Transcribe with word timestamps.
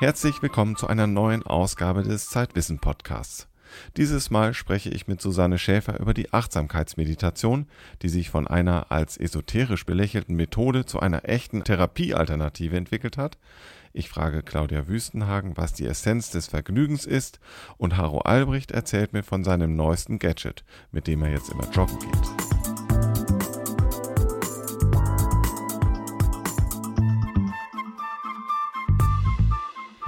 Herzlich 0.00 0.40
willkommen 0.40 0.76
zu 0.76 0.86
einer 0.86 1.06
neuen 1.06 1.42
Ausgabe 1.42 2.02
des 2.02 2.30
Zeitwissen 2.30 2.78
Podcasts. 2.78 3.48
Dieses 3.98 4.30
Mal 4.30 4.54
spreche 4.54 4.88
ich 4.88 5.08
mit 5.08 5.20
Susanne 5.20 5.58
Schäfer 5.58 6.00
über 6.00 6.14
die 6.14 6.32
Achtsamkeitsmeditation, 6.32 7.66
die 8.00 8.08
sich 8.08 8.30
von 8.30 8.46
einer 8.46 8.90
als 8.90 9.18
esoterisch 9.18 9.84
belächelten 9.84 10.36
Methode 10.36 10.86
zu 10.86 11.00
einer 11.00 11.28
echten 11.28 11.64
Therapiealternative 11.64 12.78
entwickelt 12.78 13.18
hat. 13.18 13.36
Ich 13.92 14.08
frage 14.08 14.42
Claudia 14.42 14.88
Wüstenhagen, 14.88 15.58
was 15.58 15.74
die 15.74 15.84
Essenz 15.84 16.30
des 16.30 16.46
Vergnügens 16.46 17.04
ist, 17.04 17.38
und 17.76 17.98
Haro 17.98 18.20
Albrecht 18.20 18.70
erzählt 18.70 19.12
mir 19.12 19.22
von 19.22 19.44
seinem 19.44 19.76
neuesten 19.76 20.18
Gadget, 20.18 20.64
mit 20.92 21.08
dem 21.08 21.22
er 21.22 21.32
jetzt 21.32 21.50
immer 21.50 21.70
joggen 21.72 21.98
geht. 21.98 22.49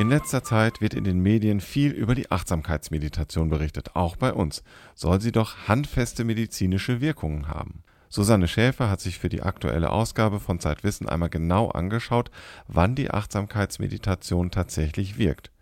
In 0.03 0.09
letzter 0.09 0.43
Zeit 0.43 0.81
wird 0.81 0.95
in 0.95 1.05
den 1.05 1.21
Medien 1.21 1.61
viel 1.61 1.93
über 1.93 2.17
die 2.17 2.29
Achtsamkeitsmeditation 2.29 3.49
berichtet, 3.49 3.95
auch 3.95 4.17
bei 4.17 4.33
uns. 4.33 4.65
Soll 4.97 5.21
sie 5.21 5.31
doch 5.31 5.69
handfeste 5.69 6.25
medizinische 6.25 7.01
Wirkungen 7.01 7.47
haben. 7.47 7.85
Susanne 8.09 8.49
Schäfer 8.49 8.91
hat 8.91 9.01
sich 9.01 9.21
für 9.21 9.29
die 9.29 9.43
aktuelle 9.43 9.91
Ausgabe 9.91 10.41
von 10.41 10.59
Zeitwissen 10.59 11.09
einmal 11.09 11.29
genau 11.29 11.69
angeschaut, 11.69 12.33
wann 12.67 12.97
die 12.97 13.13
Achtsamkeitsmeditation 13.13 14.51
tatsächlich 14.51 15.19
wirkt. 15.19 15.53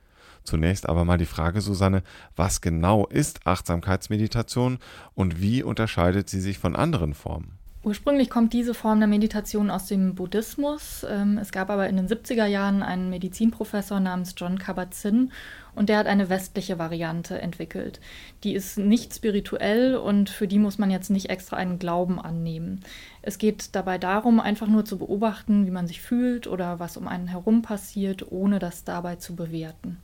Zunächst 0.42 0.88
aber 0.88 1.04
mal 1.04 1.18
die 1.18 1.26
Frage, 1.26 1.60
Susanne, 1.60 2.02
was 2.34 2.62
genau 2.62 3.06
ist 3.08 3.46
Achtsamkeitsmeditation 3.46 4.78
und 5.12 5.42
wie 5.42 5.62
unterscheidet 5.62 6.30
sie 6.30 6.40
sich 6.40 6.58
von 6.58 6.76
anderen 6.76 7.12
Formen? 7.12 7.59
Ursprünglich 7.82 8.28
kommt 8.28 8.52
diese 8.52 8.74
Form 8.74 8.98
der 8.98 9.08
Meditation 9.08 9.70
aus 9.70 9.86
dem 9.86 10.14
Buddhismus. 10.14 11.06
Ähm, 11.08 11.38
es 11.38 11.50
gab 11.50 11.70
aber 11.70 11.88
in 11.88 11.96
den 11.96 12.08
70er 12.08 12.44
Jahren 12.44 12.82
einen 12.82 13.08
Medizinprofessor 13.08 14.00
namens 14.00 14.34
John 14.36 14.58
Kabat-Zinn 14.58 15.32
und 15.74 15.88
der 15.88 15.96
hat 15.96 16.06
eine 16.06 16.28
westliche 16.28 16.78
Variante 16.78 17.40
entwickelt. 17.40 17.98
Die 18.44 18.52
ist 18.52 18.76
nicht 18.76 19.14
spirituell 19.14 19.96
und 19.96 20.28
für 20.28 20.46
die 20.46 20.58
muss 20.58 20.76
man 20.76 20.90
jetzt 20.90 21.08
nicht 21.08 21.30
extra 21.30 21.56
einen 21.56 21.78
Glauben 21.78 22.20
annehmen. 22.20 22.84
Es 23.22 23.38
geht 23.38 23.74
dabei 23.74 23.96
darum, 23.96 24.40
einfach 24.40 24.66
nur 24.66 24.84
zu 24.84 24.98
beobachten, 24.98 25.64
wie 25.66 25.70
man 25.70 25.86
sich 25.86 26.02
fühlt 26.02 26.46
oder 26.46 26.80
was 26.80 26.98
um 26.98 27.08
einen 27.08 27.28
herum 27.28 27.62
passiert, 27.62 28.30
ohne 28.30 28.58
das 28.58 28.84
dabei 28.84 29.16
zu 29.16 29.34
bewerten. 29.36 29.96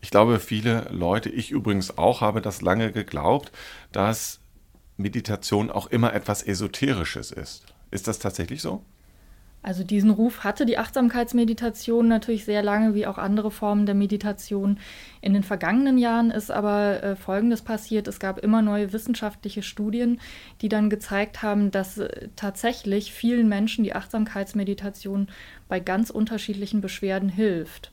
Ich 0.00 0.10
glaube, 0.10 0.40
viele 0.40 0.88
Leute, 0.90 1.28
ich 1.28 1.50
übrigens 1.50 1.98
auch, 1.98 2.22
habe 2.22 2.40
das 2.40 2.62
lange 2.62 2.90
geglaubt, 2.90 3.52
dass 3.92 4.40
Meditation 4.96 5.70
auch 5.70 5.86
immer 5.88 6.14
etwas 6.14 6.42
Esoterisches 6.42 7.30
ist. 7.30 7.64
Ist 7.90 8.08
das 8.08 8.18
tatsächlich 8.18 8.62
so? 8.62 8.82
Also 9.66 9.82
diesen 9.82 10.10
Ruf 10.10 10.44
hatte 10.44 10.64
die 10.64 10.78
Achtsamkeitsmeditation 10.78 12.06
natürlich 12.06 12.44
sehr 12.44 12.62
lange, 12.62 12.94
wie 12.94 13.04
auch 13.04 13.18
andere 13.18 13.50
Formen 13.50 13.84
der 13.84 13.96
Meditation. 13.96 14.78
In 15.20 15.34
den 15.34 15.42
vergangenen 15.42 15.98
Jahren 15.98 16.30
ist 16.30 16.52
aber 16.52 17.02
äh, 17.02 17.16
Folgendes 17.16 17.62
passiert. 17.62 18.06
Es 18.06 18.20
gab 18.20 18.38
immer 18.38 18.62
neue 18.62 18.92
wissenschaftliche 18.92 19.64
Studien, 19.64 20.20
die 20.60 20.68
dann 20.68 20.88
gezeigt 20.88 21.42
haben, 21.42 21.72
dass 21.72 21.98
äh, 21.98 22.28
tatsächlich 22.36 23.12
vielen 23.12 23.48
Menschen 23.48 23.82
die 23.82 23.92
Achtsamkeitsmeditation 23.92 25.26
bei 25.68 25.80
ganz 25.80 26.10
unterschiedlichen 26.10 26.80
Beschwerden 26.80 27.28
hilft. 27.28 27.90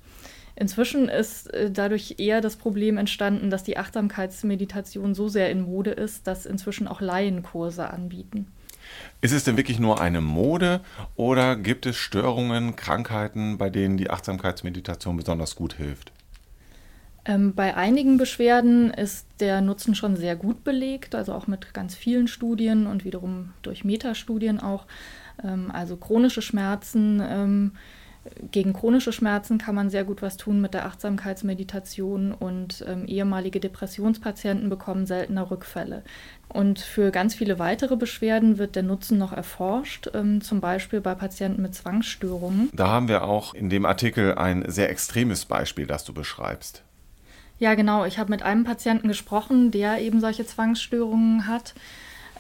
Inzwischen 0.56 1.10
ist 1.10 1.52
äh, 1.54 1.72
dadurch 1.72 2.16
eher 2.20 2.42
das 2.42 2.56
Problem 2.56 2.98
entstanden, 2.98 3.50
dass 3.50 3.64
die 3.64 3.78
Achtsamkeitsmeditation 3.78 5.16
so 5.16 5.28
sehr 5.28 5.50
in 5.50 5.62
Mode 5.62 5.92
ist, 5.92 6.28
dass 6.28 6.46
inzwischen 6.46 6.88
auch 6.88 7.02
Laienkurse 7.02 7.90
anbieten. 7.90 8.48
Ist 9.22 9.32
es 9.32 9.44
denn 9.44 9.58
wirklich 9.58 9.80
nur 9.80 10.02
eine 10.02 10.22
Mode 10.22 10.82
oder 11.16 11.56
gibt 11.56 11.86
es 11.86 11.96
Störungen, 11.96 12.76
Krankheiten, 12.76 13.58
bei 13.58 13.70
denen 13.70 13.98
die 13.98 14.10
Achtsamkeitsmeditation 14.10 15.18
besonders 15.18 15.56
gut 15.56 15.74
hilft? 15.74 16.12
Ähm, 17.26 17.56
bei 17.56 17.76
einigen 17.76 18.18
Beschwerden 18.18 18.92
ist 18.92 19.26
der 19.40 19.62
Nutzen 19.62 19.96
schon 19.96 20.18
sehr 20.18 20.36
gut 20.36 20.66
belegt, 20.66 21.16
also 21.16 21.34
auch 21.34 21.48
mit 21.48 21.74
ganz 21.74 21.96
vielen 21.96 22.28
Studien 22.28 22.86
und 22.86 23.06
wiederum 23.06 23.54
durch 23.62 23.86
Metastudien 23.86 24.60
auch. 24.60 24.86
Ähm, 25.42 25.72
also 25.72 25.96
chronische 25.96 26.42
Schmerzen. 26.42 27.22
Ähm, 27.26 27.72
gegen 28.52 28.74
chronische 28.74 29.12
Schmerzen 29.12 29.58
kann 29.58 29.76
man 29.76 29.90
sehr 29.90 30.06
gut 30.06 30.22
was 30.22 30.38
tun 30.38 30.62
mit 30.62 30.74
der 30.74 30.86
Achtsamkeitsmeditation 30.86 32.32
und 32.32 32.84
ähm, 32.88 33.06
ehemalige 33.06 33.60
Depressionspatienten 33.60 34.70
bekommen 34.70 35.06
seltener 35.06 35.52
Rückfälle. 35.52 36.04
Und 36.48 36.80
für 36.80 37.12
ganz 37.12 37.36
viele 37.36 37.60
weitere 37.60 37.98
Beschwerden 37.98 38.58
wird 38.58 38.76
der 38.76 38.84
Nutzen 38.84 39.18
noch 39.18 39.34
erforscht, 39.34 40.10
ähm, 40.14 40.42
zum 40.42 40.62
Beispiel 40.62 41.02
bei 41.02 41.16
Patienten 41.16 41.62
mit 41.62 41.76
Zwangsstörungen. 41.76 42.70
Da 42.74 42.88
haben 42.88 43.08
wir 43.08 43.24
auch 43.24 43.54
in 43.54 43.70
dem 43.70 43.86
Artikel 43.86 44.36
ein 44.36 44.64
sehr 44.68 44.90
extremes 44.90 45.46
Beispiel, 45.46 45.86
das 45.86 46.06
du 46.06 46.14
beschreibst. 46.14 46.84
Ja, 47.60 47.76
genau. 47.76 48.06
Ich 48.06 48.20
habe 48.20 48.30
mit 48.30 48.44
einem 48.44 48.64
Patienten 48.64 49.08
gesprochen, 49.08 49.72
der 49.72 50.00
eben 50.00 50.20
solche 50.20 50.46
Zwangsstörungen 50.46 51.48
hat. 51.48 51.74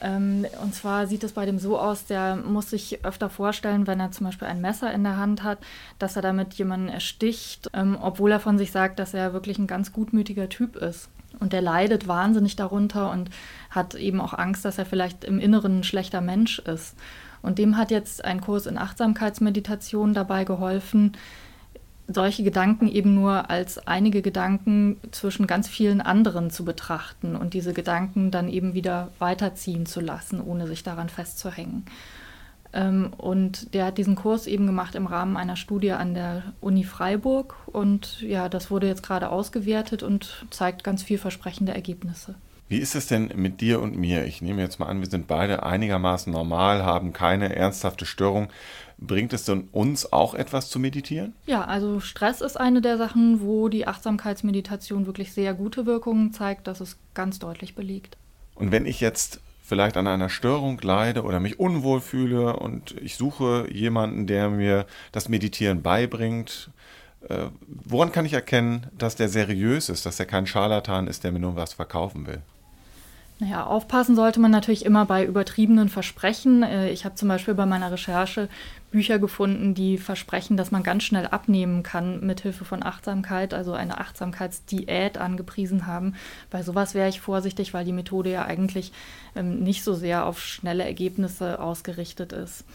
Ähm, 0.01 0.45
und 0.61 0.73
zwar 0.73 1.07
sieht 1.07 1.23
es 1.23 1.33
bei 1.33 1.45
dem 1.45 1.59
so 1.59 1.79
aus, 1.79 2.05
der 2.05 2.35
muss 2.35 2.69
sich 2.69 3.03
öfter 3.05 3.29
vorstellen, 3.29 3.87
wenn 3.87 3.99
er 3.99 4.11
zum 4.11 4.25
Beispiel 4.25 4.47
ein 4.47 4.61
Messer 4.61 4.93
in 4.93 5.03
der 5.03 5.17
Hand 5.17 5.43
hat, 5.43 5.59
dass 5.99 6.15
er 6.15 6.21
damit 6.21 6.53
jemanden 6.55 6.89
ersticht, 6.89 7.69
ähm, 7.73 7.97
obwohl 8.01 8.31
er 8.31 8.39
von 8.39 8.57
sich 8.57 8.71
sagt, 8.71 8.99
dass 8.99 9.13
er 9.13 9.33
wirklich 9.33 9.57
ein 9.57 9.67
ganz 9.67 9.93
gutmütiger 9.93 10.49
Typ 10.49 10.75
ist. 10.75 11.09
Und 11.39 11.53
der 11.53 11.61
leidet 11.61 12.07
wahnsinnig 12.07 12.55
darunter 12.55 13.11
und 13.11 13.29
hat 13.69 13.95
eben 13.95 14.21
auch 14.21 14.33
Angst, 14.33 14.65
dass 14.65 14.77
er 14.77 14.85
vielleicht 14.85 15.23
im 15.23 15.39
Inneren 15.39 15.79
ein 15.79 15.83
schlechter 15.83 16.21
Mensch 16.21 16.59
ist. 16.59 16.95
Und 17.41 17.57
dem 17.57 17.77
hat 17.77 17.91
jetzt 17.91 18.23
ein 18.23 18.39
Kurs 18.39 18.65
in 18.65 18.77
Achtsamkeitsmeditation 18.77 20.13
dabei 20.13 20.45
geholfen, 20.45 21.13
solche 22.07 22.43
Gedanken 22.43 22.87
eben 22.87 23.15
nur 23.15 23.49
als 23.49 23.87
einige 23.87 24.21
Gedanken 24.21 24.97
zwischen 25.11 25.47
ganz 25.47 25.67
vielen 25.67 26.01
anderen 26.01 26.49
zu 26.49 26.65
betrachten 26.65 27.35
und 27.35 27.53
diese 27.53 27.73
Gedanken 27.73 28.29
dann 28.29 28.49
eben 28.49 28.73
wieder 28.73 29.09
weiterziehen 29.19 29.85
zu 29.85 30.01
lassen, 30.01 30.41
ohne 30.41 30.67
sich 30.67 30.83
daran 30.83 31.09
festzuhängen. 31.09 31.85
Ähm, 32.73 33.13
und 33.17 33.73
der 33.73 33.85
hat 33.85 33.97
diesen 33.97 34.15
Kurs 34.15 34.47
eben 34.47 34.65
gemacht 34.65 34.95
im 34.95 35.05
Rahmen 35.05 35.37
einer 35.37 35.55
Studie 35.55 35.91
an 35.91 36.13
der 36.13 36.43
Uni 36.59 36.83
Freiburg 36.83 37.55
und 37.67 38.21
ja, 38.21 38.49
das 38.49 38.69
wurde 38.69 38.87
jetzt 38.87 39.03
gerade 39.03 39.29
ausgewertet 39.29 40.03
und 40.03 40.45
zeigt 40.49 40.83
ganz 40.83 41.03
vielversprechende 41.03 41.73
Ergebnisse. 41.73 42.35
Wie 42.73 42.79
ist 42.79 42.95
es 42.95 43.05
denn 43.05 43.29
mit 43.35 43.61
dir 43.61 43.79
und 43.79 43.97
mir? 43.97 44.25
Ich 44.25 44.41
nehme 44.41 44.63
jetzt 44.63 44.79
mal 44.79 44.87
an, 44.87 44.99
wir 44.99 45.07
sind 45.07 45.27
beide 45.27 45.61
einigermaßen 45.61 46.33
normal, 46.33 46.83
haben 46.83 47.13
keine 47.13 47.55
ernsthafte 47.55 48.07
Störung. 48.07 48.47
Bringt 48.97 49.31
es 49.31 49.45
denn 49.45 49.69
uns 49.71 50.11
auch 50.11 50.33
etwas 50.33 50.71
zu 50.71 50.79
meditieren? 50.79 51.35
Ja, 51.45 51.65
also 51.65 51.99
Stress 51.99 52.41
ist 52.41 52.59
eine 52.59 52.81
der 52.81 52.97
Sachen, 52.97 53.41
wo 53.41 53.69
die 53.69 53.85
Achtsamkeitsmeditation 53.85 55.05
wirklich 55.05 55.33
sehr 55.33 55.53
gute 55.53 55.85
Wirkungen 55.85 56.33
zeigt. 56.33 56.65
Das 56.65 56.81
ist 56.81 56.97
ganz 57.13 57.37
deutlich 57.37 57.75
belegt. 57.75 58.17
Und 58.55 58.71
wenn 58.71 58.87
ich 58.87 59.01
jetzt 59.01 59.39
vielleicht 59.61 59.95
an 59.95 60.07
einer 60.07 60.29
Störung 60.29 60.81
leide 60.81 61.21
oder 61.25 61.39
mich 61.39 61.59
unwohl 61.59 62.01
fühle 62.01 62.55
und 62.55 62.99
ich 62.99 63.17
suche 63.17 63.67
jemanden, 63.71 64.25
der 64.25 64.49
mir 64.49 64.87
das 65.11 65.29
Meditieren 65.29 65.83
beibringt, 65.83 66.71
äh, 67.29 67.49
woran 67.67 68.11
kann 68.11 68.25
ich 68.25 68.33
erkennen, 68.33 68.87
dass 68.97 69.15
der 69.15 69.29
seriös 69.29 69.89
ist, 69.89 70.07
dass 70.07 70.19
er 70.19 70.25
kein 70.25 70.47
Scharlatan 70.47 71.05
ist, 71.05 71.23
der 71.23 71.31
mir 71.31 71.39
nur 71.39 71.55
was 71.55 71.73
verkaufen 71.73 72.25
will? 72.25 72.41
Naja, 73.39 73.65
aufpassen 73.65 74.15
sollte 74.15 74.39
man 74.39 74.51
natürlich 74.51 74.85
immer 74.85 75.05
bei 75.05 75.25
übertriebenen 75.25 75.89
Versprechen. 75.89 76.63
Äh, 76.63 76.91
ich 76.91 77.03
habe 77.03 77.15
zum 77.15 77.27
Beispiel 77.27 77.53
bei 77.55 77.65
meiner 77.65 77.91
Recherche 77.91 78.47
Bücher 78.91 79.17
gefunden, 79.17 79.73
die 79.73 79.97
versprechen, 79.97 80.55
dass 80.55 80.69
man 80.69 80.83
ganz 80.83 81.03
schnell 81.03 81.25
abnehmen 81.25 81.81
kann 81.81 82.25
mit 82.25 82.41
Hilfe 82.41 82.63
von 82.63 82.83
Achtsamkeit, 82.83 83.53
also 83.53 83.73
eine 83.73 83.99
Achtsamkeitsdiät 83.99 85.17
angepriesen 85.17 85.87
haben. 85.87 86.13
Bei 86.51 86.61
sowas 86.61 86.93
wäre 86.93 87.09
ich 87.09 87.19
vorsichtig, 87.19 87.73
weil 87.73 87.85
die 87.85 87.91
Methode 87.91 88.31
ja 88.31 88.45
eigentlich 88.45 88.93
ähm, 89.35 89.59
nicht 89.63 89.83
so 89.83 89.95
sehr 89.95 90.25
auf 90.27 90.39
schnelle 90.39 90.83
Ergebnisse 90.83 91.59
ausgerichtet 91.59 92.33
ist. 92.33 92.65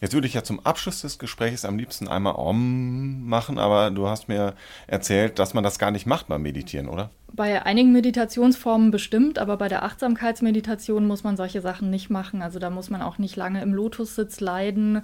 Jetzt 0.00 0.14
würde 0.14 0.26
ich 0.26 0.34
ja 0.34 0.42
zum 0.42 0.64
Abschluss 0.64 1.02
des 1.02 1.18
Gesprächs 1.18 1.64
am 1.64 1.78
liebsten 1.78 2.08
einmal 2.08 2.34
Om 2.36 3.26
machen, 3.26 3.58
aber 3.58 3.90
du 3.90 4.08
hast 4.08 4.28
mir 4.28 4.54
erzählt, 4.86 5.38
dass 5.38 5.54
man 5.54 5.64
das 5.64 5.78
gar 5.78 5.90
nicht 5.90 6.06
macht 6.06 6.28
beim 6.28 6.42
Meditieren, 6.42 6.88
oder? 6.88 7.10
Bei 7.32 7.64
einigen 7.66 7.92
Meditationsformen 7.92 8.90
bestimmt, 8.90 9.38
aber 9.38 9.56
bei 9.56 9.68
der 9.68 9.82
Achtsamkeitsmeditation 9.82 11.06
muss 11.06 11.24
man 11.24 11.36
solche 11.36 11.60
Sachen 11.60 11.90
nicht 11.90 12.08
machen. 12.08 12.40
Also 12.40 12.58
da 12.58 12.70
muss 12.70 12.88
man 12.88 13.02
auch 13.02 13.18
nicht 13.18 13.36
lange 13.36 13.60
im 13.62 13.74
Lotussitz 13.74 14.40
leiden, 14.40 15.02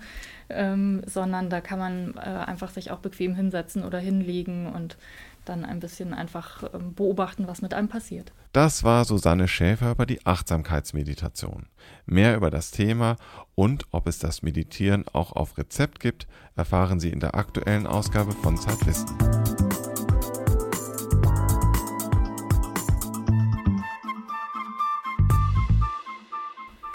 ähm, 0.48 1.02
sondern 1.06 1.50
da 1.50 1.60
kann 1.60 1.78
man 1.78 2.14
äh, 2.16 2.20
einfach 2.20 2.70
sich 2.70 2.90
auch 2.90 3.00
bequem 3.00 3.34
hinsetzen 3.34 3.84
oder 3.84 3.98
hinlegen 3.98 4.66
und 4.66 4.96
dann 5.44 5.64
ein 5.64 5.80
bisschen 5.80 6.14
einfach 6.14 6.62
ähm, 6.74 6.94
beobachten, 6.94 7.46
was 7.46 7.62
mit 7.62 7.74
einem 7.74 7.88
passiert. 7.88 8.32
Das 8.52 8.84
war 8.84 9.04
Susanne 9.04 9.48
Schäfer 9.48 9.92
über 9.92 10.06
die 10.06 10.24
Achtsamkeitsmeditation. 10.26 11.66
Mehr 12.06 12.36
über 12.36 12.50
das 12.50 12.70
Thema 12.70 13.16
und 13.54 13.86
ob 13.90 14.06
es 14.06 14.18
das 14.18 14.42
Meditieren 14.42 15.04
auch 15.12 15.32
auf 15.32 15.58
Rezept 15.58 16.00
gibt, 16.00 16.26
erfahren 16.56 17.00
Sie 17.00 17.10
in 17.10 17.20
der 17.20 17.34
aktuellen 17.34 17.86
Ausgabe 17.86 18.32
von 18.32 18.56
Zeitwissen. 18.56 19.06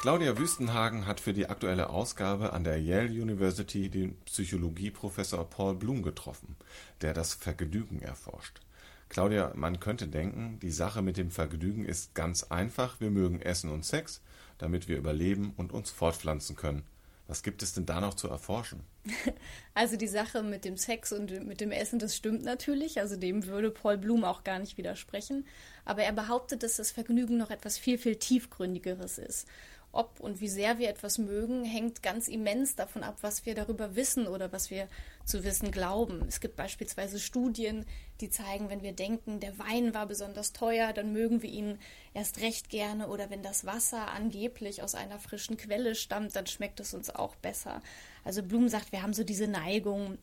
Claudia 0.07 0.37
Wüstenhagen 0.37 1.05
hat 1.05 1.19
für 1.19 1.33
die 1.33 1.47
aktuelle 1.49 1.89
Ausgabe 1.89 2.53
an 2.53 2.63
der 2.63 2.81
Yale 2.81 3.09
University 3.09 3.89
den 3.89 4.15
Psychologieprofessor 4.21 5.49
Paul 5.49 5.75
Bloom 5.75 6.01
getroffen, 6.01 6.55
der 7.01 7.13
das 7.13 7.33
Vergnügen 7.33 8.01
erforscht. 8.01 8.61
Claudia, 9.09 9.51
man 9.53 9.81
könnte 9.81 10.07
denken, 10.07 10.59
die 10.61 10.71
Sache 10.71 11.01
mit 11.01 11.17
dem 11.17 11.29
Vergnügen 11.29 11.83
ist 11.83 12.15
ganz 12.15 12.43
einfach. 12.43 13.01
Wir 13.01 13.09
mögen 13.09 13.41
Essen 13.41 13.69
und 13.69 13.83
Sex, 13.83 14.21
damit 14.59 14.87
wir 14.87 14.95
überleben 14.95 15.51
und 15.57 15.73
uns 15.73 15.89
fortpflanzen 15.89 16.55
können. 16.55 16.83
Was 17.27 17.43
gibt 17.43 17.61
es 17.61 17.73
denn 17.73 17.85
da 17.85 17.99
noch 17.99 18.13
zu 18.13 18.29
erforschen? 18.29 18.85
Also 19.73 19.95
die 19.95 20.07
Sache 20.07 20.41
mit 20.41 20.65
dem 20.65 20.75
Sex 20.75 21.11
und 21.11 21.45
mit 21.45 21.61
dem 21.61 21.69
Essen, 21.69 21.99
das 21.99 22.15
stimmt 22.15 22.41
natürlich. 22.41 22.99
Also 22.99 23.15
dem 23.15 23.45
würde 23.45 23.69
Paul 23.69 23.99
Bloom 23.99 24.23
auch 24.23 24.43
gar 24.43 24.57
nicht 24.57 24.77
widersprechen. 24.77 25.45
Aber 25.85 26.01
er 26.01 26.13
behauptet, 26.13 26.63
dass 26.63 26.77
das 26.77 26.89
Vergnügen 26.89 27.37
noch 27.37 27.51
etwas 27.51 27.77
viel, 27.77 27.99
viel 27.99 28.15
tiefgründigeres 28.15 29.19
ist 29.19 29.47
ob 29.97 30.19
und 30.19 30.41
wie 30.41 30.47
sehr 30.47 30.77
wir 30.77 30.89
etwas 30.89 31.17
mögen, 31.17 31.65
hängt 31.65 32.03
ganz 32.03 32.27
immens 32.27 32.75
davon 32.75 33.03
ab, 33.03 33.17
was 33.21 33.45
wir 33.45 33.55
darüber 33.55 33.95
wissen 33.95 34.27
oder 34.27 34.51
was 34.51 34.69
wir 34.69 34.87
zu 35.25 35.43
wissen 35.43 35.71
glauben. 35.71 36.23
Es 36.27 36.39
gibt 36.39 36.55
beispielsweise 36.55 37.19
Studien, 37.19 37.85
die 38.21 38.29
zeigen, 38.29 38.69
wenn 38.69 38.83
wir 38.83 38.93
denken, 38.93 39.39
der 39.39 39.57
Wein 39.57 39.93
war 39.93 40.05
besonders 40.05 40.53
teuer, 40.53 40.93
dann 40.93 41.13
mögen 41.13 41.41
wir 41.41 41.49
ihn 41.49 41.79
erst 42.13 42.39
recht 42.39 42.69
gerne 42.69 43.07
oder 43.07 43.29
wenn 43.29 43.41
das 43.41 43.65
Wasser 43.65 44.09
angeblich 44.11 44.83
aus 44.83 44.95
einer 44.95 45.19
frischen 45.19 45.57
Quelle 45.57 45.95
stammt, 45.95 46.35
dann 46.35 46.47
schmeckt 46.47 46.79
es 46.79 46.93
uns 46.93 47.09
auch 47.09 47.35
besser. 47.35 47.81
Also 48.23 48.43
Blum 48.43 48.69
sagt, 48.69 48.91
wir 48.91 49.01
haben 49.01 49.13
so 49.13 49.23
diese 49.23 49.47
Neigung, 49.47 50.17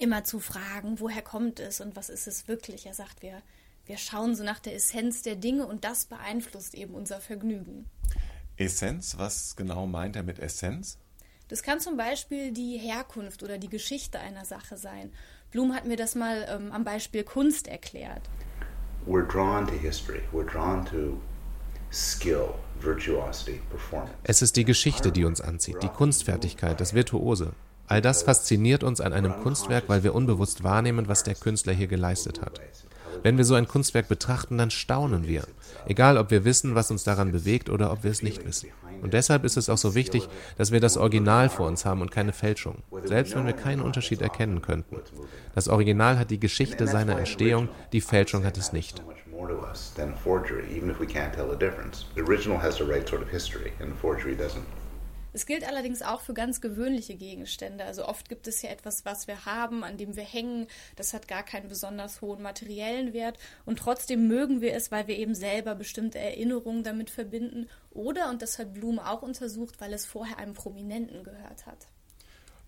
immer 0.00 0.24
zu 0.24 0.40
fragen, 0.40 0.98
woher 0.98 1.22
kommt 1.22 1.60
es 1.60 1.80
und 1.80 1.94
was 1.94 2.08
ist 2.08 2.26
es 2.26 2.48
wirklich. 2.48 2.86
Er 2.86 2.94
sagt, 2.94 3.22
wir, 3.22 3.42
wir 3.84 3.98
schauen 3.98 4.34
so 4.34 4.42
nach 4.42 4.58
der 4.58 4.74
Essenz 4.74 5.22
der 5.22 5.36
Dinge 5.36 5.66
und 5.66 5.84
das 5.84 6.06
beeinflusst 6.06 6.74
eben 6.74 6.94
unser 6.94 7.20
Vergnügen. 7.20 7.84
Essenz, 8.60 9.16
was 9.16 9.56
genau 9.56 9.86
meint 9.86 10.16
er 10.16 10.22
mit 10.22 10.38
Essenz? 10.38 10.98
Das 11.48 11.62
kann 11.62 11.80
zum 11.80 11.96
Beispiel 11.96 12.52
die 12.52 12.78
Herkunft 12.78 13.42
oder 13.42 13.58
die 13.58 13.68
Geschichte 13.68 14.20
einer 14.20 14.44
Sache 14.44 14.76
sein. 14.76 15.10
Blum 15.50 15.74
hat 15.74 15.86
mir 15.86 15.96
das 15.96 16.14
mal 16.14 16.46
ähm, 16.48 16.70
am 16.70 16.84
Beispiel 16.84 17.24
Kunst 17.24 17.66
erklärt. 17.66 18.22
We're 19.06 19.26
drawn 19.26 19.66
to 19.66 19.72
history. 19.72 20.20
We're 20.32 20.48
drawn 20.48 20.84
to 20.86 21.20
skill, 21.90 22.54
virtuosity, 22.80 23.60
performance. 23.70 24.14
Es 24.22 24.42
ist 24.42 24.56
die 24.56 24.64
Geschichte, 24.64 25.10
die 25.10 25.24
uns 25.24 25.40
anzieht, 25.40 25.82
die 25.82 25.88
Kunstfertigkeit, 25.88 26.80
das 26.80 26.94
Virtuose. 26.94 27.52
All 27.88 28.00
das 28.00 28.22
fasziniert 28.22 28.84
uns 28.84 29.00
an 29.00 29.12
einem 29.12 29.32
Kunstwerk, 29.42 29.88
weil 29.88 30.04
wir 30.04 30.14
unbewusst 30.14 30.62
wahrnehmen, 30.62 31.08
was 31.08 31.24
der 31.24 31.34
Künstler 31.34 31.72
hier 31.72 31.88
geleistet 31.88 32.42
hat. 32.42 32.60
Wenn 33.22 33.36
wir 33.36 33.44
so 33.44 33.54
ein 33.54 33.68
Kunstwerk 33.68 34.08
betrachten, 34.08 34.58
dann 34.58 34.70
staunen 34.70 35.26
wir. 35.26 35.44
Egal, 35.86 36.18
ob 36.18 36.30
wir 36.30 36.44
wissen, 36.44 36.74
was 36.74 36.90
uns 36.90 37.04
daran 37.04 37.32
bewegt 37.32 37.68
oder 37.68 37.92
ob 37.92 38.04
wir 38.04 38.10
es 38.10 38.22
nicht 38.22 38.44
wissen. 38.46 38.70
Und 39.02 39.14
deshalb 39.14 39.44
ist 39.44 39.56
es 39.56 39.68
auch 39.68 39.78
so 39.78 39.94
wichtig, 39.94 40.28
dass 40.58 40.72
wir 40.72 40.80
das 40.80 40.96
Original 40.96 41.48
vor 41.48 41.66
uns 41.66 41.84
haben 41.84 42.02
und 42.02 42.10
keine 42.10 42.32
Fälschung, 42.32 42.82
selbst 43.04 43.34
wenn 43.34 43.46
wir 43.46 43.54
keinen 43.54 43.82
Unterschied 43.82 44.20
erkennen 44.20 44.62
könnten. 44.62 44.96
Das 45.54 45.68
Original 45.68 46.18
hat 46.18 46.30
die 46.30 46.40
Geschichte 46.40 46.86
seiner 46.86 47.18
Entstehung, 47.18 47.68
die 47.92 48.00
Fälschung 48.00 48.44
hat 48.44 48.58
es 48.58 48.72
nicht. 48.72 49.02
The 52.14 52.22
original 52.22 52.58
has 52.58 52.76
the 52.76 52.84
right 52.84 53.08
sort 53.08 53.22
of 53.22 53.28
history 53.30 53.72
and 53.80 53.90
the 53.90 53.96
forgery 53.96 54.34
doesn't. 54.34 54.64
Es 55.32 55.46
gilt 55.46 55.66
allerdings 55.66 56.02
auch 56.02 56.20
für 56.20 56.34
ganz 56.34 56.60
gewöhnliche 56.60 57.14
Gegenstände. 57.14 57.84
Also 57.84 58.06
oft 58.06 58.28
gibt 58.28 58.46
es 58.46 58.62
ja 58.62 58.70
etwas, 58.70 59.04
was 59.04 59.26
wir 59.26 59.46
haben, 59.46 59.84
an 59.84 59.96
dem 59.96 60.16
wir 60.16 60.24
hängen. 60.24 60.66
Das 60.96 61.14
hat 61.14 61.28
gar 61.28 61.42
keinen 61.42 61.68
besonders 61.68 62.20
hohen 62.20 62.42
materiellen 62.42 63.12
Wert. 63.12 63.38
Und 63.64 63.78
trotzdem 63.78 64.26
mögen 64.28 64.60
wir 64.60 64.74
es, 64.74 64.90
weil 64.90 65.06
wir 65.06 65.16
eben 65.16 65.34
selber 65.34 65.74
bestimmte 65.74 66.18
Erinnerungen 66.18 66.82
damit 66.82 67.10
verbinden. 67.10 67.68
Oder, 67.90 68.30
und 68.30 68.42
das 68.42 68.58
hat 68.58 68.74
Blum 68.74 68.98
auch 68.98 69.22
untersucht, 69.22 69.80
weil 69.80 69.92
es 69.92 70.06
vorher 70.06 70.38
einem 70.38 70.54
Prominenten 70.54 71.22
gehört 71.24 71.66
hat. 71.66 71.86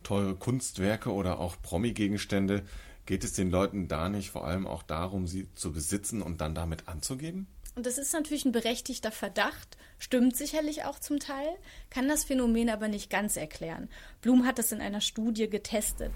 Teure 0.03 0.35
Kunstwerke 0.35 1.13
oder 1.13 1.39
auch 1.39 1.57
Promi-Gegenstände. 1.63 2.65
Geht 3.07 3.25
es 3.25 3.33
den 3.33 3.51
Leuten 3.51 3.89
da 3.89 4.09
nicht 4.09 4.31
vor 4.31 4.47
allem 4.47 4.67
auch 4.67 4.83
darum, 4.83 5.27
sie 5.27 5.53
zu 5.55 5.73
besitzen 5.73 6.23
und 6.23 6.41
dann 6.41 6.55
damit 6.55 6.89
anzugeben? 6.89 7.49
Und 7.75 7.87
das 7.87 7.97
ist 7.97 8.13
natürlich 8.13 8.45
ein 8.45 8.53
berechtigter 8.53 9.11
Verdacht, 9.11 9.79
stimmt 9.99 10.37
sicherlich 10.37 10.85
auch 10.85 10.99
zum 10.99 11.19
Teil, 11.21 11.49
kann 11.89 12.07
das 12.07 12.25
Phänomen 12.25 12.69
aber 12.69 12.89
nicht 12.89 13.09
ganz 13.09 13.37
erklären. 13.37 13.89
Blum 14.21 14.45
hat 14.45 14.59
das 14.59 14.73
in 14.73 14.83
einer 14.83 15.01
Studie 15.01 15.49
getestet. 15.49 16.13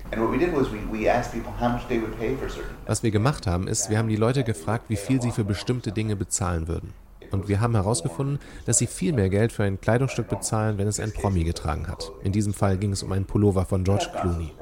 Was 2.87 3.03
wir 3.03 3.11
gemacht 3.11 3.47
haben, 3.47 3.69
ist, 3.69 3.89
wir 3.89 3.97
haben 3.97 4.09
die 4.09 4.17
Leute 4.17 4.45
gefragt, 4.45 4.91
wie 4.91 4.97
viel 4.97 5.23
sie 5.23 5.31
für 5.31 5.45
bestimmte 5.45 5.93
Dinge 5.93 6.15
bezahlen 6.15 6.69
würden. 6.69 6.93
Und 7.31 7.49
wir 7.49 7.61
haben 7.61 7.75
herausgefunden, 7.75 8.39
dass 8.67 8.79
sie 8.79 8.87
viel 8.87 9.13
mehr 9.13 9.31
Geld 9.31 9.51
für 9.51 9.65
ein 9.65 9.81
Kleidungsstück 9.81 10.29
bezahlen, 10.29 10.79
wenn 10.79 10.87
es 10.87 11.01
ein 11.01 11.13
Promi 11.13 11.45
getragen 11.45 11.89
hat. 11.89 12.13
In 12.23 12.33
diesem 12.33 12.55
Fall 12.55 12.79
ging 12.79 12.93
es 12.93 13.03
um 13.03 13.13
einen 13.13 13.25
Pullover 13.25 13.65
von 13.65 13.83
George 13.83 14.11
Clooney. 14.21 14.53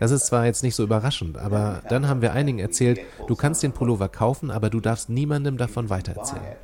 Das 0.00 0.10
ist 0.10 0.26
zwar 0.26 0.46
jetzt 0.46 0.62
nicht 0.62 0.74
so 0.74 0.82
überraschend, 0.82 1.36
aber 1.36 1.82
dann 1.90 2.08
haben 2.08 2.22
wir 2.22 2.32
einigen 2.32 2.58
erzählt, 2.58 3.00
du 3.28 3.36
kannst 3.36 3.62
den 3.62 3.72
Pullover 3.72 4.08
kaufen, 4.08 4.50
aber 4.50 4.70
du 4.70 4.80
darfst 4.80 5.10
niemandem 5.10 5.58
davon 5.58 5.90
weitererzählen. 5.90 6.56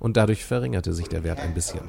Und 0.00 0.16
dadurch 0.16 0.44
verringerte 0.44 0.94
sich 0.94 1.06
der 1.06 1.22
Wert 1.22 1.38
ein 1.38 1.52
bisschen. 1.52 1.82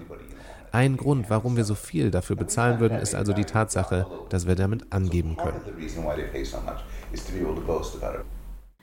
Ein 0.71 0.97
Grund, 0.97 1.29
warum 1.29 1.55
wir 1.55 1.63
so 1.63 1.73
viel 1.73 2.11
dafür 2.11 2.35
bezahlen 2.35 2.81
würden, 2.81 2.97
ist 2.99 3.15
also 3.15 3.31
die 3.31 3.45
Tatsache, 3.45 4.05
dass 4.29 4.45
wir 4.45 4.55
damit 4.55 4.91
angeben 4.91 5.37
können. 5.37 5.61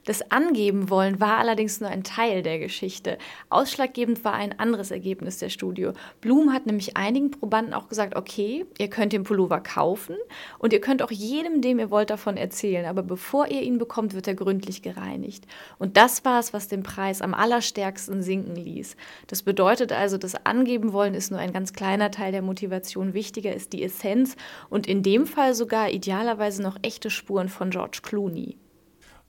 Das 0.06 0.30
Angeben 0.30 0.88
wollen 0.88 1.18
war 1.18 1.38
allerdings 1.38 1.80
nur 1.80 1.90
ein 1.90 2.04
Teil 2.04 2.42
der 2.42 2.60
Geschichte. 2.60 3.18
Ausschlaggebend 3.50 4.24
war 4.24 4.34
ein 4.34 4.56
anderes 4.58 4.92
Ergebnis 4.92 5.38
der 5.38 5.48
Studie. 5.48 5.90
Blum 6.20 6.52
hat 6.52 6.64
nämlich 6.64 6.96
einigen 6.96 7.32
Probanden 7.32 7.74
auch 7.74 7.88
gesagt, 7.88 8.14
okay, 8.14 8.66
ihr 8.78 8.88
könnt 8.88 9.12
den 9.12 9.24
Pullover 9.24 9.60
kaufen 9.60 10.14
und 10.60 10.72
ihr 10.72 10.80
könnt 10.80 11.02
auch 11.02 11.10
jedem, 11.10 11.60
dem 11.60 11.80
ihr 11.80 11.90
wollt, 11.90 12.10
davon 12.10 12.36
erzählen, 12.36 12.86
aber 12.86 13.02
bevor 13.02 13.48
ihr 13.48 13.62
ihn 13.62 13.78
bekommt, 13.78 14.14
wird 14.14 14.28
er 14.28 14.36
gründlich 14.36 14.80
gereinigt. 14.80 15.44
Und 15.78 15.96
das 15.96 16.24
war 16.24 16.38
es, 16.38 16.52
was 16.52 16.68
den 16.68 16.84
Preis 16.84 17.20
am 17.20 17.34
allerstärksten 17.34 18.22
sinken 18.22 18.54
ließ. 18.54 18.96
Das 19.26 19.42
bedeutet 19.42 19.90
also, 19.90 20.18
das 20.18 20.46
Angeben 20.46 20.92
wollen 20.92 21.14
ist 21.14 21.32
nur 21.32 21.40
ein 21.40 21.52
ganz 21.52 21.72
kleiner 21.72 22.12
Teil 22.12 22.30
der 22.30 22.42
Motivation. 22.42 23.12
Wichtiger 23.12 23.52
ist 23.52 23.72
die 23.72 23.82
Essenz 23.82 24.36
und 24.70 24.86
in 24.86 25.02
dem 25.02 25.26
Fall 25.26 25.52
sogar 25.54 25.90
idealerweise 25.90 26.62
noch 26.62 26.76
echte 26.82 27.10
Spuren 27.10 27.48
von 27.48 27.70
George 27.70 27.98
Clooney. 28.04 28.56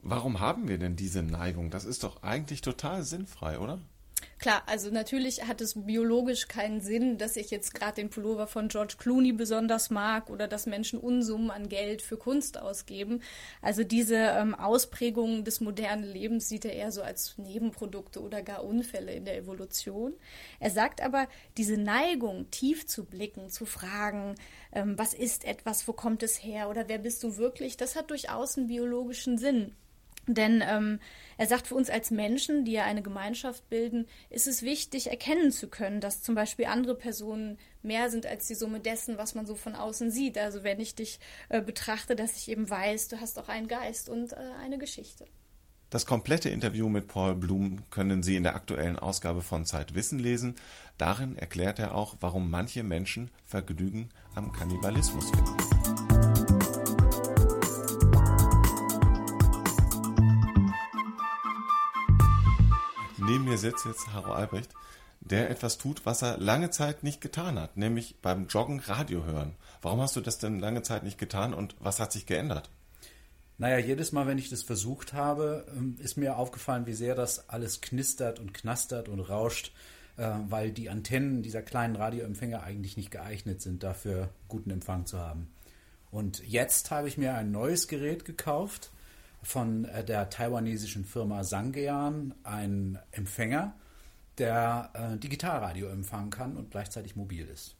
Warum 0.09 0.39
haben 0.39 0.69
wir 0.69 0.77
denn 0.77 0.95
diese 0.95 1.21
Neigung? 1.21 1.69
Das 1.69 1.83
ist 1.83 2.05
doch 2.05 2.23
eigentlich 2.23 2.61
total 2.61 3.03
sinnfrei, 3.03 3.59
oder? 3.59 3.81
Klar, 4.39 4.63
also 4.65 4.89
natürlich 4.89 5.45
hat 5.45 5.59
es 5.59 5.85
biologisch 5.85 6.47
keinen 6.47 6.79
Sinn, 6.79 7.17
dass 7.17 7.35
ich 7.35 7.51
jetzt 7.51 7.73
gerade 7.73 7.95
den 7.95 8.09
Pullover 8.09 8.47
von 8.47 8.69
George 8.69 8.95
Clooney 8.97 9.33
besonders 9.33 9.89
mag 9.89 10.29
oder 10.29 10.47
dass 10.47 10.65
Menschen 10.65 10.97
Unsummen 10.97 11.51
an 11.51 11.67
Geld 11.67 12.01
für 12.01 12.15
Kunst 12.15 12.57
ausgeben. 12.57 13.21
Also 13.61 13.83
diese 13.83 14.15
ähm, 14.15 14.55
Ausprägung 14.55 15.43
des 15.43 15.59
modernen 15.59 16.05
Lebens 16.05 16.47
sieht 16.47 16.63
er 16.63 16.71
eher 16.71 16.93
so 16.93 17.01
als 17.01 17.37
Nebenprodukte 17.37 18.21
oder 18.21 18.41
gar 18.43 18.63
Unfälle 18.63 19.11
in 19.11 19.25
der 19.25 19.35
Evolution. 19.35 20.13
Er 20.61 20.69
sagt 20.69 21.01
aber, 21.01 21.27
diese 21.57 21.75
Neigung, 21.75 22.49
tief 22.49 22.87
zu 22.87 23.03
blicken, 23.03 23.49
zu 23.49 23.65
fragen, 23.65 24.35
ähm, 24.71 24.97
was 24.97 25.13
ist 25.13 25.43
etwas, 25.43 25.85
wo 25.85 25.91
kommt 25.91 26.23
es 26.23 26.41
her 26.41 26.69
oder 26.69 26.87
wer 26.87 26.99
bist 26.99 27.23
du 27.23 27.35
wirklich, 27.35 27.75
das 27.75 27.97
hat 27.97 28.09
durchaus 28.09 28.57
einen 28.57 28.67
biologischen 28.67 29.37
Sinn. 29.37 29.75
Denn 30.27 30.61
ähm, 30.67 30.99
er 31.37 31.47
sagt, 31.47 31.67
für 31.67 31.75
uns 31.75 31.89
als 31.89 32.11
Menschen, 32.11 32.65
die 32.65 32.73
ja 32.73 32.83
eine 32.83 33.01
Gemeinschaft 33.01 33.69
bilden, 33.69 34.07
ist 34.29 34.47
es 34.47 34.61
wichtig, 34.61 35.09
erkennen 35.09 35.51
zu 35.51 35.69
können, 35.69 36.01
dass 36.01 36.21
zum 36.21 36.35
Beispiel 36.35 36.65
andere 36.65 36.95
Personen 36.95 37.57
mehr 37.81 38.09
sind 38.09 38.25
als 38.25 38.47
die 38.47 38.55
Summe 38.55 38.81
dessen, 38.81 39.17
was 39.17 39.35
man 39.35 39.45
so 39.45 39.55
von 39.55 39.75
außen 39.75 40.11
sieht. 40.11 40.37
Also 40.37 40.63
wenn 40.63 40.79
ich 40.79 40.95
dich 40.95 41.19
äh, 41.49 41.61
betrachte, 41.61 42.15
dass 42.15 42.35
ich 42.35 42.49
eben 42.49 42.69
weiß, 42.69 43.07
du 43.07 43.21
hast 43.21 43.39
auch 43.39 43.47
einen 43.47 43.67
Geist 43.67 44.09
und 44.09 44.33
äh, 44.33 44.37
eine 44.61 44.77
Geschichte. 44.77 45.25
Das 45.89 46.05
komplette 46.05 46.49
Interview 46.49 46.89
mit 46.89 47.07
Paul 47.07 47.35
Blum 47.35 47.89
können 47.91 48.21
Sie 48.21 48.35
in 48.35 48.43
der 48.43 48.55
aktuellen 48.55 48.99
Ausgabe 48.99 49.41
von 49.41 49.65
Zeit 49.65 49.95
Wissen 49.95 50.19
lesen. 50.19 50.55
Darin 50.97 51.37
erklärt 51.37 51.79
er 51.79 51.95
auch, 51.95 52.17
warum 52.19 52.49
manche 52.49 52.83
Menschen 52.83 53.31
Vergnügen 53.45 54.09
am 54.35 54.51
Kannibalismus 54.51 55.29
finden. 55.29 56.06
Neben 63.27 63.43
mir 63.43 63.57
sitzt 63.57 63.85
jetzt 63.85 64.13
Haro 64.13 64.31
Albrecht, 64.31 64.73
der 65.19 65.49
etwas 65.49 65.77
tut, 65.77 66.05
was 66.05 66.21
er 66.21 66.37
lange 66.37 66.69
Zeit 66.69 67.03
nicht 67.03 67.19
getan 67.19 67.59
hat, 67.59 67.75
nämlich 67.75 68.15
beim 68.21 68.47
Joggen 68.47 68.79
Radio 68.79 69.25
hören. 69.25 69.55
Warum 69.81 69.99
hast 69.99 70.15
du 70.15 70.21
das 70.21 70.37
denn 70.37 70.61
lange 70.61 70.81
Zeit 70.81 71.03
nicht 71.03 71.17
getan 71.17 71.53
und 71.53 71.75
was 71.81 71.99
hat 71.99 72.13
sich 72.13 72.25
geändert? 72.25 72.69
Naja, 73.57 73.79
jedes 73.79 74.13
Mal, 74.13 74.27
wenn 74.27 74.37
ich 74.37 74.49
das 74.49 74.63
versucht 74.63 75.11
habe, 75.11 75.65
ähm, 75.75 75.97
ist 75.99 76.15
mir 76.15 76.37
aufgefallen, 76.37 76.85
wie 76.85 76.93
sehr 76.93 77.15
das 77.15 77.49
alles 77.49 77.81
knistert 77.81 78.39
und 78.39 78.53
knastert 78.53 79.09
und 79.09 79.19
rauscht, 79.19 79.73
äh, 80.15 80.31
weil 80.47 80.71
die 80.71 80.89
Antennen 80.89 81.43
dieser 81.43 81.63
kleinen 81.63 81.97
Radioempfänger 81.97 82.63
eigentlich 82.63 82.95
nicht 82.95 83.11
geeignet 83.11 83.61
sind, 83.61 83.83
dafür 83.83 84.29
guten 84.47 84.71
Empfang 84.71 85.05
zu 85.05 85.19
haben. 85.19 85.51
Und 86.11 86.47
jetzt 86.47 86.91
habe 86.91 87.09
ich 87.09 87.17
mir 87.17 87.33
ein 87.33 87.51
neues 87.51 87.89
Gerät 87.89 88.23
gekauft 88.23 88.89
von 89.47 89.85
äh, 89.85 90.03
der 90.03 90.29
taiwanesischen 90.29 91.05
Firma 91.05 91.45
Sangean, 91.45 92.35
ein 92.43 92.99
Empfänger, 93.11 93.73
der 94.37 94.91
äh, 94.93 95.17
Digitalradio 95.17 95.87
empfangen 95.87 96.31
kann 96.31 96.57
und 96.57 96.69
gleichzeitig 96.71 97.15
mobil 97.15 97.47
ist. 97.47 97.75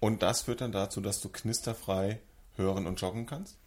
Und 0.00 0.22
das 0.22 0.42
führt 0.42 0.60
dann 0.60 0.72
dazu, 0.72 1.00
dass 1.00 1.20
du 1.20 1.28
knisterfrei 1.28 2.20
hören 2.56 2.86
und 2.86 3.00
joggen 3.00 3.26
kannst? 3.26 3.58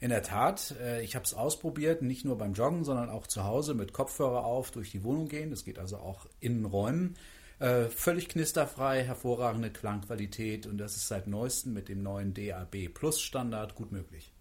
In 0.00 0.08
der 0.08 0.22
Tat, 0.22 0.74
äh, 0.80 1.02
ich 1.02 1.14
habe 1.14 1.26
es 1.26 1.34
ausprobiert, 1.34 2.00
nicht 2.00 2.24
nur 2.24 2.38
beim 2.38 2.54
Joggen, 2.54 2.84
sondern 2.84 3.10
auch 3.10 3.26
zu 3.26 3.44
Hause 3.44 3.74
mit 3.74 3.92
Kopfhörer 3.92 4.44
auf 4.44 4.70
durch 4.70 4.90
die 4.90 5.04
Wohnung 5.04 5.28
gehen. 5.28 5.50
Das 5.50 5.64
geht 5.64 5.78
also 5.78 5.98
auch 5.98 6.26
in 6.40 6.64
Räumen. 6.64 7.16
Äh, 7.58 7.84
völlig 7.90 8.30
knisterfrei, 8.30 9.04
hervorragende 9.04 9.70
Klangqualität 9.70 10.66
und 10.66 10.78
das 10.78 10.96
ist 10.96 11.08
seit 11.08 11.26
neuestem 11.26 11.74
mit 11.74 11.88
dem 11.90 12.02
neuen 12.02 12.32
DAB 12.32 12.88
Plus 12.88 13.20
Standard 13.20 13.74
gut 13.74 13.92
möglich. 13.92 14.32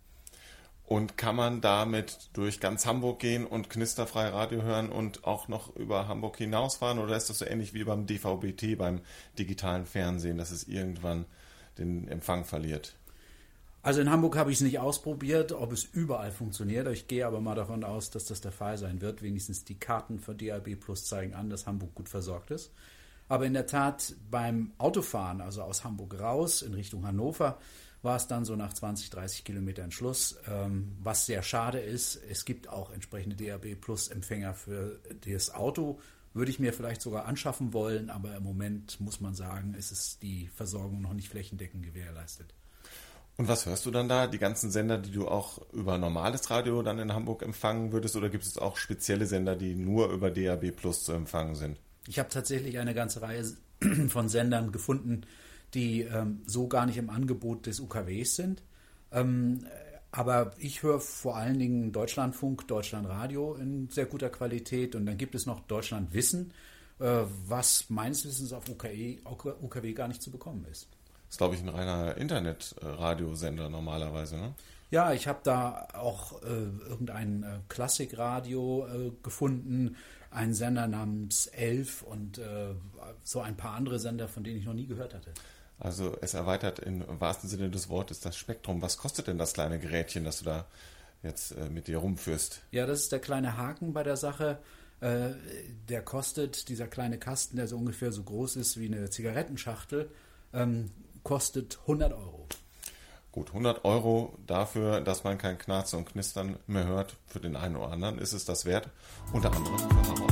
Und 0.86 1.18
kann 1.18 1.36
man 1.36 1.62
damit 1.62 2.30
durch 2.34 2.60
ganz 2.60 2.86
Hamburg 2.86 3.20
gehen 3.20 3.46
und 3.46 3.70
knisterfrei 3.70 4.28
Radio 4.28 4.64
hören 4.64 4.90
und 4.90 5.24
auch 5.24 5.48
noch 5.48 5.76
über 5.76 6.08
Hamburg 6.08 6.38
hinausfahren? 6.38 7.00
Oder 7.00 7.16
ist 7.16 7.30
das 7.30 7.40
so 7.40 7.46
ähnlich 7.46 7.74
wie 7.74 7.84
beim 7.86 8.06
DVB-T, 8.06 8.76
beim 8.76 9.02
digitalen 9.40 9.86
Fernsehen, 9.86 10.38
dass 10.38 10.52
es 10.52 10.68
irgendwann 10.68 11.26
den 11.78 12.08
Empfang 12.10 12.44
verliert? 12.44 12.96
Also 13.82 14.00
in 14.00 14.10
Hamburg 14.10 14.38
habe 14.38 14.50
ich 14.50 14.58
es 14.58 14.64
nicht 14.64 14.80
ausprobiert, 14.80 15.52
ob 15.52 15.74
es 15.74 15.84
überall 15.84 16.32
funktioniert. 16.32 16.88
Ich 16.88 17.10
gehe 17.10 17.28
aber 17.28 17.42
mal 17.42 17.56
davon 17.56 17.84
aus, 17.84 18.10
dass 18.12 18.26
das 18.26 18.40
der 18.40 18.54
Fall 18.54 18.78
sein 18.78 19.02
wird. 19.02 19.22
Wenigstens 19.22 19.66
die 19.66 19.78
Karten 19.78 20.20
für 20.20 20.34
DAB 20.34 20.76
Plus 20.76 21.06
zeigen 21.06 21.34
an, 21.34 21.50
dass 21.50 21.68
Hamburg 21.68 21.94
gut 21.94 22.08
versorgt 22.08 22.52
ist. 22.52 22.72
Aber 23.28 23.46
in 23.46 23.54
der 23.54 23.68
Tat 23.68 24.16
beim 24.32 24.72
Autofahren, 24.78 25.42
also 25.42 25.64
aus 25.64 25.84
Hamburg 25.84 26.18
raus 26.18 26.62
in 26.62 26.74
Richtung 26.74 27.06
Hannover, 27.06 27.58
war 28.04 28.18
es 28.18 28.28
dann 28.28 28.46
so 28.46 28.56
nach 28.56 28.74
20, 28.74 29.10
30 29.10 29.44
Kilometern 29.46 29.92
Schluss, 29.92 30.38
ähm, 30.48 30.92
was 31.02 31.26
sehr 31.26 31.42
schade 31.42 31.80
ist. 31.80 32.20
Es 32.30 32.46
gibt 32.46 32.68
auch 32.68 32.92
entsprechende 32.92 33.36
DAB 33.36 33.76
Plus 33.76 34.10
Empfänger 34.10 34.54
für 34.54 35.00
das 35.26 35.54
Auto. 35.54 36.00
Würde 36.34 36.52
ich 36.52 36.60
mir 36.60 36.74
vielleicht 36.74 37.02
sogar 37.02 37.26
anschaffen 37.26 37.74
wollen, 37.74 38.10
aber 38.10 38.36
im 38.36 38.44
Moment 38.44 39.00
muss 39.00 39.22
man 39.22 39.36
sagen, 39.36 39.74
ist 39.76 39.92
es 39.92 40.20
die 40.20 40.48
Versorgung 40.48 41.02
noch 41.02 41.14
nicht 41.14 41.30
flächendeckend 41.30 41.84
gewährleistet. 41.84 42.54
Und 43.38 43.48
was 43.48 43.66
hörst 43.66 43.86
du 43.86 43.92
dann 43.92 44.10
da? 44.10 44.28
Die 44.28 44.38
ganzen 44.38 44.70
Sender, 44.70 44.98
die 44.98 45.12
du 45.12 45.28
auch 45.28 45.60
über 45.72 45.98
normales 45.98 46.50
Radio 46.52 46.84
dann 46.84 47.00
in 47.00 47.14
Hamburg 47.14 47.42
empfangen 47.42 47.92
würdest? 47.92 48.16
Oder 48.16 48.30
gibt 48.30 48.44
es 48.44 48.58
auch 48.58 48.78
spezielle 48.78 49.26
Sender, 49.26 49.56
die 49.56 49.76
nur 49.76 50.12
über 50.12 50.30
DAB 50.30 50.72
Plus 50.72 51.04
zu 51.04 51.14
empfangen 51.14 51.56
sind? 51.56 51.80
Ich 52.08 52.20
habe 52.20 52.30
tatsächlich 52.30 52.78
eine 52.80 52.94
ganze 52.94 53.22
Reihe 53.22 53.46
von 54.10 54.28
Sendern 54.28 54.72
gefunden, 54.72 55.26
die 55.74 56.02
ähm, 56.02 56.42
so 56.46 56.68
gar 56.68 56.86
nicht 56.86 56.98
im 56.98 57.10
Angebot 57.10 57.66
des 57.66 57.80
UKWs 57.80 58.36
sind. 58.36 58.64
Ähm, 59.12 59.66
aber 60.12 60.52
ich 60.58 60.84
höre 60.84 61.00
vor 61.00 61.38
allen 61.38 61.58
Dingen 61.58 61.92
Deutschlandfunk, 61.92 62.68
Deutschlandradio 62.68 63.56
in 63.56 63.90
sehr 63.90 64.06
guter 64.06 64.30
Qualität. 64.30 64.96
Und 64.96 65.06
dann 65.06 65.18
gibt 65.18 65.34
es 65.36 65.46
noch 65.46 65.62
Deutschlandwissen, 65.62 66.54
äh, 67.00 67.24
was 67.48 67.90
meines 67.90 68.26
Wissens 68.26 68.54
auf 68.54 68.70
UKW, 68.70 69.18
UKW 69.62 69.94
gar 69.94 70.08
nicht 70.08 70.22
zu 70.22 70.32
bekommen 70.32 70.66
ist 70.72 70.88
ist, 71.34 71.40
glaube 71.40 71.56
ich, 71.56 71.62
ein 71.62 71.70
reiner 71.70 72.16
Internetradiosender 72.16 73.68
normalerweise, 73.68 74.38
ne? 74.38 74.54
Ja, 74.92 75.14
ich 75.14 75.28
habe 75.28 75.40
da 75.44 75.88
auch 75.94 76.44
äh, 76.44 76.46
irgendein 76.88 77.42
äh, 77.42 77.60
Klassikradio 77.68 78.86
äh, 78.86 79.12
gefunden, 79.24 79.96
einen 80.30 80.54
Sender 80.54 80.86
namens 80.86 81.48
Elf 81.48 82.04
und 82.04 82.38
äh, 82.38 82.76
so 83.24 83.42
ein 83.42 83.58
paar 83.58 83.74
andere 83.74 83.98
Sender, 83.98 84.28
von 84.28 84.44
denen 84.44 84.60
ich 84.60 84.66
noch 84.66 84.76
nie 84.76 84.86
gehört 84.86 85.16
hatte. 85.16 85.34
Also 85.80 86.18
es 86.22 86.34
erweitert 86.34 86.80
im 86.80 87.04
wahrsten 87.20 87.50
Sinne 87.50 87.70
des 87.70 87.90
Wortes 87.90 88.20
das 88.20 88.38
Spektrum. 88.38 88.82
Was 88.82 88.98
kostet 88.98 89.28
denn 89.28 89.38
das 89.38 89.54
kleine 89.54 89.80
Gerätchen, 89.80 90.24
das 90.24 90.40
du 90.40 90.46
da 90.46 90.66
jetzt 91.24 91.52
äh, 91.52 91.70
mit 91.70 91.88
dir 91.88 91.98
rumführst? 91.98 92.62
Ja, 92.72 92.86
das 92.86 93.02
ist 93.02 93.12
der 93.12 93.20
kleine 93.20 93.58
Haken 93.58 93.94
bei 93.94 94.04
der 94.04 94.18
Sache. 94.18 94.60
Äh, 95.02 95.32
der 95.90 96.02
kostet, 96.02 96.70
dieser 96.70 96.88
kleine 96.88 97.18
Kasten, 97.18 97.58
der 97.58 97.68
so 97.68 97.78
ungefähr 97.78 98.12
so 98.12 98.24
groß 98.24 98.56
ist 98.56 98.80
wie 98.80 98.86
eine 98.86 99.10
Zigarettenschachtel, 99.10 100.10
ähm, 100.54 100.92
kostet 101.24 101.80
100 101.82 102.14
Euro. 102.14 102.48
Gut, 103.34 103.48
100 103.50 103.84
Euro 103.84 104.38
dafür, 104.46 105.02
dass 105.02 105.24
man 105.24 105.40
kein 105.40 105.58
Knarzen 105.58 106.00
und 106.00 106.06
Knistern 106.06 106.58
mehr 106.68 106.86
hört. 106.86 107.16
Für 107.26 107.40
den 107.40 107.56
einen 107.56 107.76
oder 107.76 107.92
anderen 107.92 108.20
ist 108.20 108.32
es 108.32 108.46
das 108.46 108.66
wert. 108.66 108.90
Unter 109.34 109.52
anderem 109.52 109.80
für 109.80 110.23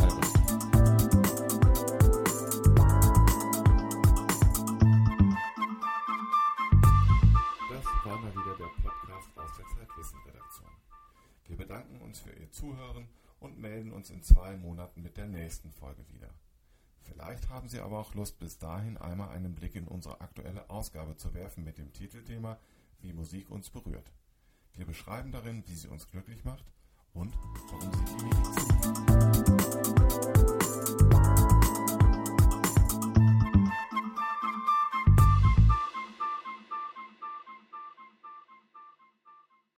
Zuhören 12.62 13.10
und 13.39 13.60
melden 13.60 13.91
uns 13.91 14.12
in 14.12 14.22
zwei 14.22 14.56
Monaten 14.56 15.01
mit 15.01 15.18
der 15.18 15.25
nächsten 15.25 15.72
Folge 15.72 16.08
wieder. 16.10 16.30
Vielleicht 17.01 17.50
haben 17.50 17.68
Sie 17.68 17.80
aber 17.80 17.98
auch 17.98 18.13
Lust, 18.13 18.38
bis 18.38 18.60
dahin 18.60 18.98
einmal 18.98 19.30
einen 19.30 19.56
Blick 19.56 19.74
in 19.74 19.88
unsere 19.88 20.22
aktuelle 20.22 20.70
Ausgabe 20.70 21.18
zu 21.18 21.34
werfen 21.34 21.63
mit 21.63 21.80
dem 21.80 21.91
Titelthema 21.91 22.60
Wie 23.00 23.13
Musik 23.13 23.50
uns 23.50 23.72
berührt. 23.72 24.13
Wir 24.74 24.86
beschreiben 24.86 25.32
darin, 25.32 25.63
wie 25.65 25.74
sie 25.74 25.88
uns 25.88 26.08
glücklich 26.08 26.46
macht 26.46 26.72
und 27.15 27.36
warum 27.72 27.91
sie 27.94 28.06
die 28.06 28.25
Medizin. 28.25 30.50